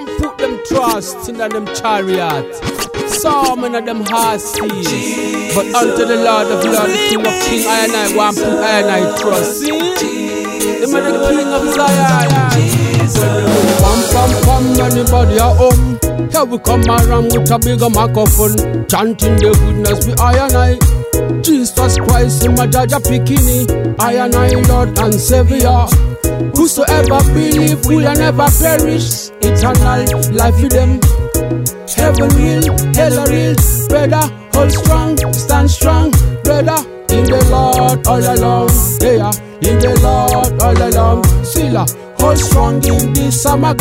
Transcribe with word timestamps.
Some 0.00 0.16
put 0.16 0.38
them 0.38 0.58
trust 0.66 1.28
in 1.28 1.36
them 1.36 1.66
chariot. 1.66 2.54
Some 3.06 3.64
in 3.64 3.72
them 3.84 4.02
horses. 4.06 4.56
But 5.54 5.74
unto 5.74 6.06
the 6.06 6.16
Lord 6.24 6.46
of 6.46 6.64
Lords, 6.64 6.96
King 7.10 7.20
of 7.20 7.36
Kings, 7.44 7.66
I 7.66 7.84
and 7.84 7.92
I 7.92 8.16
want 8.16 8.36
put 8.38 8.46
I 8.46 8.80
and 8.80 8.90
I 8.90 9.20
trust. 9.20 9.60
See? 9.60 9.68
Him 9.68 10.90
the 10.90 11.28
King 11.28 11.48
of 11.52 11.74
Zion. 11.74 12.30
Pam 13.82 14.00
pam 14.08 14.32
pam, 14.42 14.80
anybody 14.80 15.38
at 15.38 15.56
home? 15.58 16.30
Here 16.30 16.44
we 16.46 16.58
come 16.60 16.82
around 16.88 17.24
with 17.34 17.50
a 17.50 17.58
bigger 17.58 17.90
microphone, 17.90 18.88
chanting 18.88 19.36
the 19.36 19.52
goodness 19.52 20.06
we 20.06 20.14
I 20.14 20.46
and 20.46 20.56
I. 20.56 21.42
Jesus 21.42 21.98
Christ, 21.98 22.48
my 22.48 22.66
Jaja 22.66 23.00
Pikini, 23.04 24.00
I 24.00 24.12
and 24.14 24.34
I, 24.34 24.48
Lord 24.48 24.98
and 24.98 25.12
Savior. 25.12 26.09
Whosoever 26.70 27.18
believe 27.34 27.84
will 27.86 28.14
never 28.14 28.46
perish, 28.46 29.30
eternal 29.42 30.06
life 30.30 30.54
with 30.62 30.70
them. 30.70 31.00
Heaven 31.90 32.30
real, 32.38 32.62
hell 32.94 33.26
real, 33.26 33.56
brother, 33.88 34.22
hold 34.54 34.70
strong, 34.70 35.16
stand 35.32 35.68
strong, 35.68 36.12
brother. 36.44 36.78
In 37.10 37.26
the 37.26 37.44
Lord 37.50 38.06
all 38.06 38.22
along, 38.22 38.70
yeah, 39.02 39.34
in 39.66 39.80
the 39.82 39.98
Lord 39.98 40.62
all 40.62 40.78
along. 40.80 41.24
Silla, 41.42 41.84
hold 42.20 42.38
strong 42.38 42.74
in 42.86 43.14
this 43.14 43.42
summer 43.42 43.74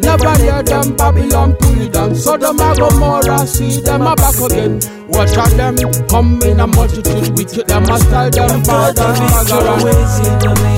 Never 0.00 0.38
hear 0.38 0.62
them 0.62 0.94
Babylon 0.94 1.56
pull 1.56 1.88
down. 1.88 2.14
So 2.14 2.36
them 2.36 2.60
a 2.60 2.76
Gomorrah, 2.76 3.44
see 3.44 3.80
them 3.80 4.02
a 4.02 4.14
back 4.14 4.38
again. 4.38 4.78
Watch 5.08 5.36
out 5.36 5.50
them 5.50 5.74
come 6.06 6.40
in 6.42 6.60
a 6.60 6.66
multitude, 6.68 7.36
wicked 7.36 7.66
them 7.66 7.90
a 7.90 7.98
style 7.98 8.30
them 8.30 8.62
bad 8.62 8.98
and 9.00 10.77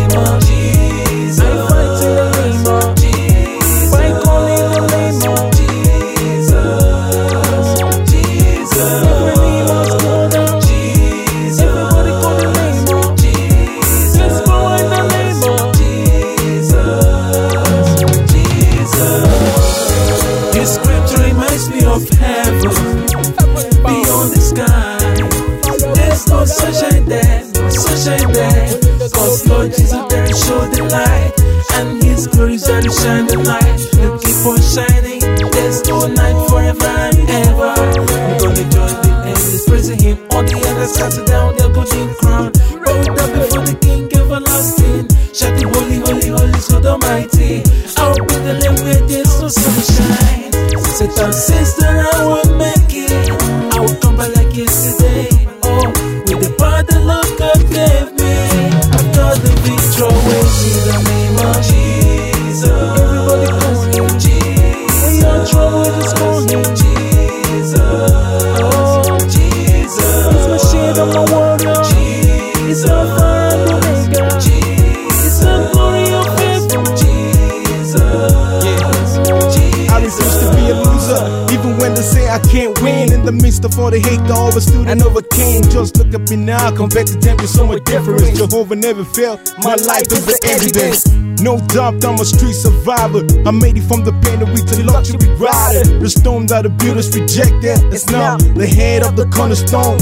no 27.86 27.95
sunshine 27.97 28.33
there. 28.33 29.11
Cause 29.11 29.47
Lord 29.47 29.70
Jesus 29.73 30.03
there 30.09 30.27
show 30.27 30.67
the 30.69 30.83
light. 30.91 31.33
And 31.75 32.03
His 32.03 32.27
glory 32.27 32.55
is 32.55 32.64
there 32.67 32.83
to 32.83 32.91
shine 32.91 33.27
the 33.27 33.39
light. 33.39 33.81
Will 33.97 34.19
keep 34.19 34.47
on 34.47 34.61
shining. 34.61 35.20
There's 35.50 35.87
no 35.89 36.06
night 36.06 36.39
forever 36.48 36.84
and 36.84 37.31
ever. 37.31 37.75
We're 38.00 38.39
gonna 38.39 38.64
join 38.70 38.95
the 39.05 39.12
angels 39.27 39.64
praising 39.67 40.00
Him. 40.00 40.19
All 40.31 40.42
the 40.42 40.56
others 40.56 40.97
cast 40.97 41.25
down 41.27 41.56
their 41.56 41.72
golden 41.72 42.14
crown. 42.17 42.53
Bow 42.84 43.03
down 43.03 43.31
before 43.33 43.64
the 43.64 43.77
King 43.81 44.09
everlasting. 44.12 45.09
Shouting 45.33 45.69
holy, 45.72 45.98
holy, 46.00 46.28
holy, 46.28 46.61
God 46.69 46.87
Almighty. 46.87 47.62
I'll 47.97 48.15
be 48.15 48.34
the 48.44 48.55
land 48.61 48.78
where 48.81 49.00
there's 49.06 49.41
no 49.41 49.48
sunshine. 49.48 50.50
Satan 51.00 51.33
says 51.33 51.80
In 83.80 83.88
the 83.88 83.96
the 83.96 84.08
hate, 84.10 84.30
I 84.30 84.36
overstood 84.36 84.88
and 84.88 85.02
overcame. 85.02 85.62
Just 85.72 85.96
look 85.96 86.12
at 86.12 86.28
me 86.28 86.36
now, 86.36 86.70
compared 86.70 87.06
to 87.08 87.16
them, 87.16 87.38
so 87.46 87.66
much 87.66 87.82
different. 87.84 88.36
Jehovah 88.36 88.76
never 88.76 89.04
failed, 89.04 89.41
my 89.64 89.74
life 89.74 90.04
is 90.12 90.28
the 90.28 90.36
evidence. 90.52 91.08
No 91.41 91.56
doubt 91.72 92.04
I'm 92.04 92.20
a 92.20 92.24
street 92.28 92.52
survivor. 92.52 93.24
I 93.48 93.50
made 93.50 93.78
it 93.80 93.88
from 93.88 94.04
the 94.04 94.12
pain 94.20 94.44
of 94.44 94.52
to 94.52 94.76
the 94.76 94.84
luxury 94.84 95.16
rider. 95.41 95.96
The 95.98 96.10
stone 96.10 96.44
that 96.52 96.68
the 96.68 96.68
builders 96.68 97.08
rejected 97.16 97.80
is 97.88 98.04
now 98.12 98.36
the 98.36 98.68
head 98.68 99.02
of 99.02 99.16
the 99.16 99.24
cornerstone. 99.32 99.97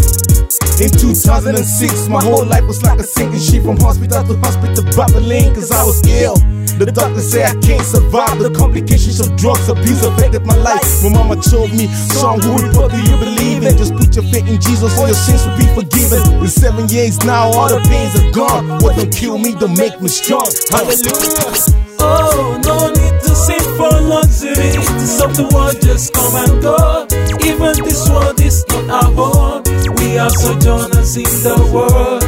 In 0.83 0.91
2006, 0.91 2.09
my 2.09 2.23
whole 2.23 2.45
life 2.45 2.67
was 2.67 2.83
like 2.83 2.99
a 2.99 3.07
sinking 3.07 3.39
ship 3.39 3.63
from 3.63 3.79
hospital 3.79 4.27
to 4.27 4.35
hospital, 4.43 4.83
battling 4.99 5.55
cause 5.55 5.71
I 5.71 5.85
was 5.87 6.03
ill. 6.19 6.35
The 6.79 6.91
doctors 6.91 7.31
say 7.31 7.43
I 7.43 7.55
can't 7.63 7.83
survive. 7.83 8.39
The 8.39 8.51
complications 8.51 9.19
of 9.19 9.35
drugs 9.37 9.69
abuse 9.69 10.03
affected 10.03 10.47
my 10.47 10.55
life. 10.55 10.83
My 11.03 11.11
mama 11.11 11.41
told 11.43 11.71
me, 11.75 11.87
son, 11.87 12.43
who 12.43 12.59
do 12.59 12.99
you 13.03 13.17
believe 13.19 13.38
in? 13.63 13.77
Just 13.77 13.95
put 13.95 14.15
your 14.15 14.25
faith 14.25 14.49
in 14.49 14.61
Jesus, 14.61 14.99
all 14.99 15.07
your 15.07 15.17
sins 15.17 15.47
will 15.47 15.57
be 15.59 15.67
forgiven. 15.75 16.23
In 16.43 16.49
seven 16.49 16.89
years 16.89 17.19
now, 17.25 17.51
all 17.53 17.69
the 17.69 17.81
pains 17.89 18.15
are 18.19 18.31
gone. 18.33 18.81
What 18.83 18.97
don't 18.97 19.13
kill 19.13 19.39
me, 19.39 19.55
don't 19.55 19.77
make 19.77 20.01
me 20.01 20.09
strong. 20.09 20.47
Hallelujah. 20.71 21.89
Oh, 22.01 22.61
no 22.65 22.89
need 22.89 23.17
to 23.23 23.35
sing 23.35 23.67
for 23.77 23.91
luxury. 24.01 24.55
This 24.99 25.21
of 25.21 25.37
the 25.37 25.47
world 25.53 25.77
just 25.83 26.15
come 26.15 26.35
and 26.37 26.63
go. 26.63 27.07
Even 27.45 27.75
this 27.85 28.09
world 28.09 28.41
is 28.41 28.65
not 28.69 29.05
our 29.05 29.13
home. 29.13 29.63
We 29.99 30.19
are 30.19 30.31
sojourners 30.31 31.17
in 31.17 31.31
the 31.43 31.59
world. 31.75 32.23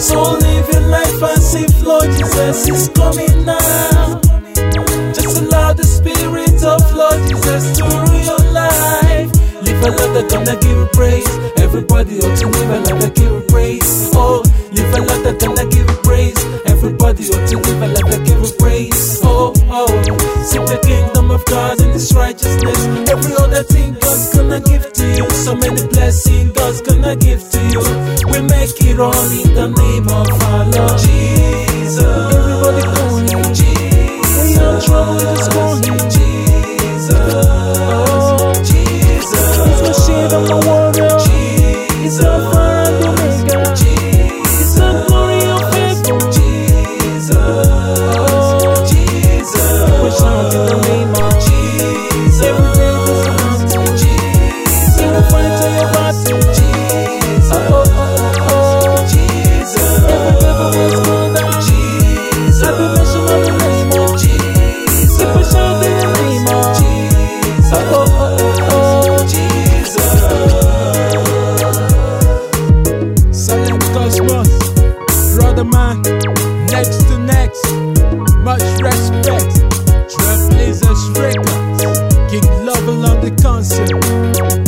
So 0.00 0.34
live 0.38 0.68
your 0.72 0.86
life 0.88 1.22
as 1.22 1.54
if 1.54 1.82
Lord 1.86 2.10
Jesus 2.18 2.68
is 2.68 2.88
coming 2.94 3.44
now. 3.44 4.20
Just 5.14 5.42
allow 5.42 5.72
the 5.72 5.84
spirit 5.84 6.62
of 6.64 6.80
Lord 6.94 7.20
Jesus 7.28 7.78
to 7.78 7.84
rule 7.84 8.22
your 8.26 8.42
life. 8.52 9.30
Live 9.62 9.82
a 9.84 9.90
life 9.90 10.12
that 10.14 10.26
gonna 10.30 10.56
to 17.52 17.58
live 17.58 17.82
a 17.82 17.88
life 17.88 18.08
that 18.10 18.26
give 18.26 18.40
you 18.40 18.52
praise. 18.58 19.20
Oh, 19.22 19.52
oh, 19.68 19.86
seek 20.44 20.64
the 20.64 20.78
kingdom 20.82 21.30
of 21.30 21.44
God 21.44 21.80
and 21.80 21.92
His 21.92 22.12
righteousness. 22.14 22.80
Every 23.10 23.34
other 23.36 23.62
thing 23.62 23.92
God's 23.94 24.34
gonna 24.34 24.60
give 24.60 24.92
to 24.92 25.04
you. 25.16 25.28
So 25.30 25.54
many 25.54 25.86
blessings 25.88 26.52
God's 26.52 26.80
gonna 26.80 27.16
give 27.16 27.42
to 27.50 27.60
you. 27.68 27.82
We 28.32 28.40
make 28.48 28.80
it 28.80 28.98
all 28.98 29.12
in 29.12 29.54
the 29.54 29.68
name 29.68 30.08
of 30.08 30.28
our 30.42 30.64
Lord 30.70 30.98
Jesus. 31.00 31.51
Christmas. 74.12 74.48
Brotherman, 75.34 76.02
next 76.66 77.08
to 77.08 77.18
next, 77.18 77.64
much 78.44 78.60
respect. 78.82 79.56
Trap 80.12 80.52
is 80.60 80.82
a 80.82 80.94
strict, 80.94 81.46
kick 82.30 82.44
love 82.60 82.86
along 82.88 83.22
the 83.22 83.34
concert. 83.42 84.61